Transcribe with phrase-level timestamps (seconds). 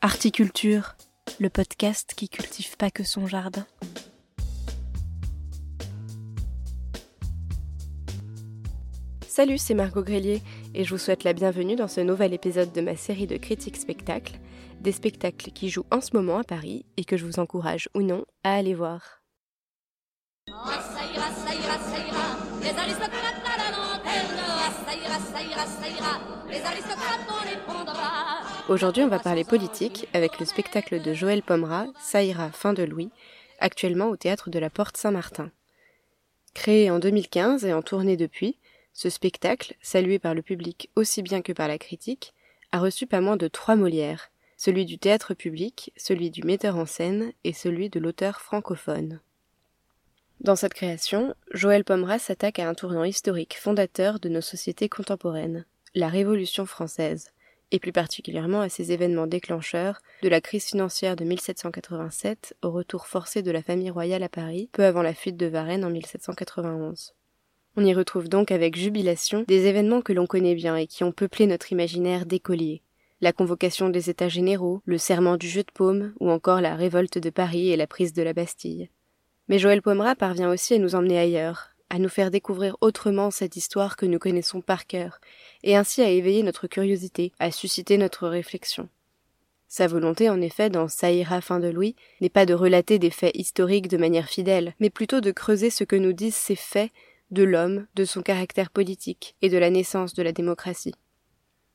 [0.00, 0.94] Articulture,
[1.40, 3.66] le podcast qui cultive pas que son jardin.
[9.26, 10.40] Salut, c'est Margot Grélier
[10.72, 13.76] et je vous souhaite la bienvenue dans ce nouvel épisode de ma série de critiques
[13.76, 14.38] spectacles,
[14.80, 18.02] des spectacles qui jouent en ce moment à Paris et que je vous encourage ou
[18.02, 19.20] non à aller voir.
[28.68, 32.82] Aujourd'hui, on va parler politique avec le spectacle de Joël Pomera, Ça ira, fin de
[32.82, 33.10] Louis,
[33.60, 35.50] actuellement au théâtre de la Porte Saint-Martin.
[36.54, 38.58] Créé en 2015 et en tournée depuis,
[38.92, 42.34] ce spectacle, salué par le public aussi bien que par la critique,
[42.72, 46.84] a reçu pas moins de trois Molières, celui du théâtre public, celui du metteur en
[46.84, 49.20] scène et celui de l'auteur francophone.
[50.40, 55.66] Dans cette création, Joël Pomera s'attaque à un tournant historique fondateur de nos sociétés contemporaines,
[55.96, 57.32] la Révolution française,
[57.72, 63.08] et plus particulièrement à ces événements déclencheurs de la crise financière de 1787 au retour
[63.08, 67.14] forcé de la famille royale à Paris, peu avant la fuite de Varennes en 1791.
[67.76, 71.12] On y retrouve donc avec jubilation des événements que l'on connaît bien et qui ont
[71.12, 72.82] peuplé notre imaginaire d'écolier.
[73.20, 77.18] La convocation des États généraux, le serment du jeu de paume, ou encore la révolte
[77.18, 78.88] de Paris et la prise de la Bastille.
[79.48, 83.56] Mais Joël Pomera parvient aussi à nous emmener ailleurs, à nous faire découvrir autrement cette
[83.56, 85.20] histoire que nous connaissons par cœur,
[85.62, 88.88] et ainsi à éveiller notre curiosité, à susciter notre réflexion.
[89.68, 93.36] Sa volonté, en effet, dans Saïra fin de Louis, n'est pas de relater des faits
[93.36, 96.90] historiques de manière fidèle, mais plutôt de creuser ce que nous disent ces faits
[97.30, 100.94] de l'homme, de son caractère politique et de la naissance de la démocratie.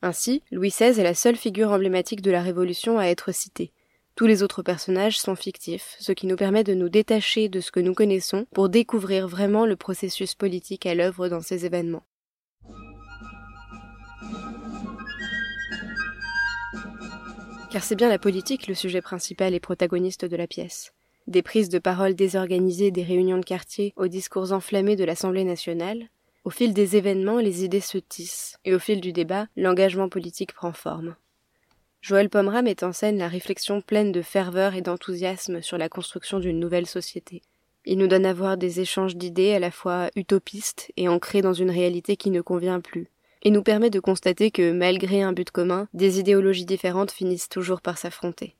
[0.02, 3.72] Ainsi, Louis XVI est la seule figure emblématique de la Révolution à être citée,
[4.16, 7.72] tous les autres personnages sont fictifs, ce qui nous permet de nous détacher de ce
[7.72, 12.04] que nous connaissons pour découvrir vraiment le processus politique à l'œuvre dans ces événements.
[17.72, 20.92] Car c'est bien la politique le sujet principal et protagoniste de la pièce.
[21.26, 26.08] Des prises de parole désorganisées des réunions de quartier aux discours enflammés de l'Assemblée nationale,
[26.44, 30.52] au fil des événements, les idées se tissent, et au fil du débat, l'engagement politique
[30.52, 31.16] prend forme.
[32.04, 36.38] Joël Pomera met en scène la réflexion pleine de ferveur et d'enthousiasme sur la construction
[36.38, 37.40] d'une nouvelle société.
[37.86, 41.54] Il nous donne à voir des échanges d'idées à la fois utopistes et ancrés dans
[41.54, 43.08] une réalité qui ne convient plus,
[43.40, 47.80] et nous permet de constater que, malgré un but commun, des idéologies différentes finissent toujours
[47.80, 48.54] par s'affronter.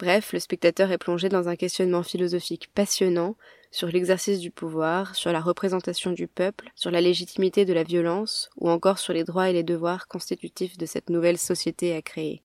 [0.00, 3.36] Bref, le spectateur est plongé dans un questionnement philosophique passionnant
[3.70, 8.50] sur l'exercice du pouvoir, sur la représentation du peuple, sur la légitimité de la violence,
[8.56, 12.42] ou encore sur les droits et les devoirs constitutifs de cette nouvelle société à créer.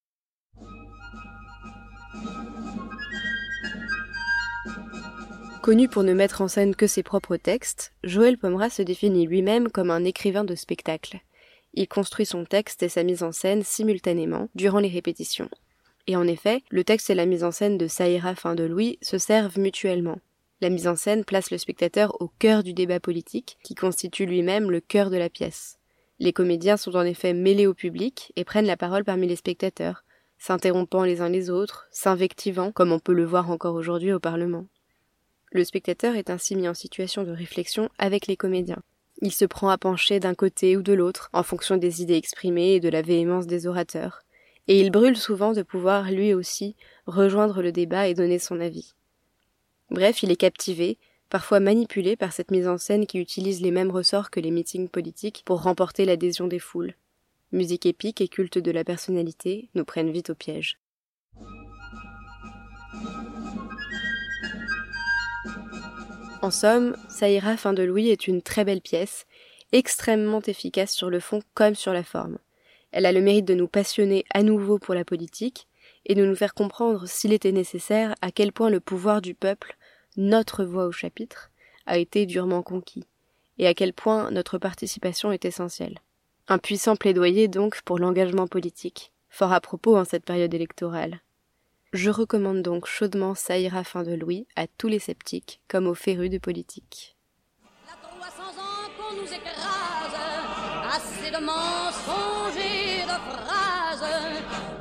[5.69, 9.69] Connu pour ne mettre en scène que ses propres textes, Joël Pomera se définit lui-même
[9.69, 11.19] comme un écrivain de spectacle.
[11.75, 15.47] Il construit son texte et sa mise en scène simultanément durant les répétitions.
[16.07, 18.97] Et en effet, le texte et la mise en scène de Saïra fin de Louis
[19.03, 20.17] se servent mutuellement.
[20.59, 24.71] La mise en scène place le spectateur au cœur du débat politique, qui constitue lui-même
[24.71, 25.77] le cœur de la pièce.
[26.17, 30.03] Les comédiens sont en effet mêlés au public et prennent la parole parmi les spectateurs,
[30.39, 34.65] s'interrompant les uns les autres, s'invectivant, comme on peut le voir encore aujourd'hui au Parlement.
[35.51, 38.81] Le spectateur est ainsi mis en situation de réflexion avec les comédiens.
[39.21, 42.75] Il se prend à pencher d'un côté ou de l'autre, en fonction des idées exprimées
[42.75, 44.21] et de la véhémence des orateurs,
[44.67, 48.93] et il brûle souvent de pouvoir, lui aussi, rejoindre le débat et donner son avis.
[49.89, 50.97] Bref, il est captivé,
[51.29, 54.89] parfois manipulé par cette mise en scène qui utilise les mêmes ressorts que les meetings
[54.89, 56.93] politiques pour remporter l'adhésion des foules
[57.51, 60.77] musique épique et culte de la personnalité nous prennent vite au piège.
[66.41, 69.27] En somme, Saïra fin de Louis est une très belle pièce,
[69.73, 72.37] extrêmement efficace sur le fond comme sur la forme.
[72.91, 75.67] Elle a le mérite de nous passionner à nouveau pour la politique
[76.05, 79.75] et de nous faire comprendre, s'il était nécessaire, à quel point le pouvoir du peuple,
[80.15, 81.51] notre voix au chapitre,
[81.85, 83.05] a été durement conquis,
[83.57, 85.99] et à quel point notre participation est essentielle.
[86.47, 91.19] Un puissant plaidoyer donc pour l'engagement politique, fort à propos en cette période électorale.
[91.91, 96.29] Je recommande donc chaudement Saïra fin de Louis à tous les sceptiques comme aux férus
[96.29, 97.15] de politique.
[100.91, 104.03] assez de mensonges et de phrases,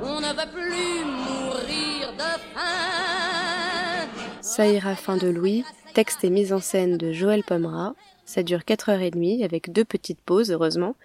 [0.03, 4.07] on ne veut plus mourir de faim.
[4.41, 5.63] Saïra fin de Louis,
[5.95, 7.95] texte et mise en scène de Joël Pomera.
[8.25, 10.95] Ça dure 4h30 avec deux petites pauses heureusement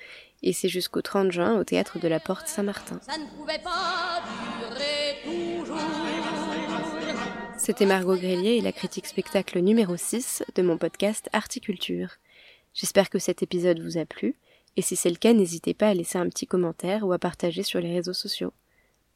[0.43, 3.01] et c'est jusqu'au 30 juin au théâtre de la Porte Saint-Martin.
[7.65, 12.11] C'était Margot Grélier et la critique spectacle numéro 6 de mon podcast Articulture.
[12.75, 14.37] J'espère que cet épisode vous a plu,
[14.77, 17.63] et si c'est le cas, n'hésitez pas à laisser un petit commentaire ou à partager
[17.63, 18.53] sur les réseaux sociaux.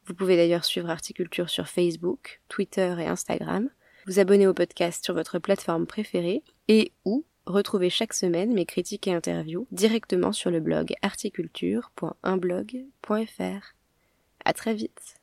[0.07, 3.69] Vous pouvez d'ailleurs suivre Articulture sur Facebook, Twitter et Instagram,
[4.07, 9.07] vous abonner au podcast sur votre plateforme préférée, et ou retrouver chaque semaine mes critiques
[9.07, 13.75] et interviews directement sur le blog articulture.unblog.fr.
[14.43, 15.18] À très vite!